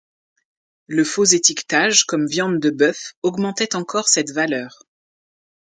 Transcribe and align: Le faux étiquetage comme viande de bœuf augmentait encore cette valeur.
Le 0.87 1.03
faux 1.03 1.25
étiquetage 1.25 2.05
comme 2.05 2.25
viande 2.25 2.59
de 2.59 2.71
bœuf 2.71 3.13
augmentait 3.21 3.75
encore 3.75 4.07
cette 4.09 4.31
valeur. 4.31 4.81